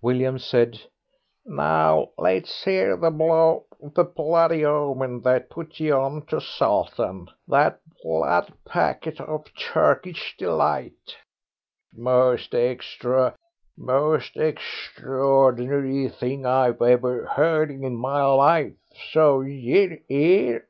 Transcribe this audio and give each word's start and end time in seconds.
William 0.00 0.38
said, 0.38 0.80
"Now 1.44 2.08
let's 2.16 2.66
'ear 2.66 2.96
the 2.96 3.10
blo 3.10 3.66
the 3.82 4.04
bloody 4.04 4.64
omen 4.64 5.20
that 5.20 5.50
put 5.50 5.78
ye 5.78 5.90
on 5.90 6.24
to 6.28 6.40
Sultan 6.40 7.28
that 7.46 7.80
blood 8.02 8.50
packet 8.64 9.20
of 9.20 9.44
Turkish 9.54 10.38
Delight." 10.38 11.18
"Most 11.92 12.54
extra 12.54 13.36
most 13.76 14.38
extraordinary 14.38 16.08
thing 16.08 16.46
I 16.46 16.68
ever 16.68 17.26
heard 17.26 17.70
in 17.70 17.94
my 17.94 18.24
life, 18.24 18.72
so 19.12 19.42
yer 19.42 19.98
'ere?" 20.08 20.66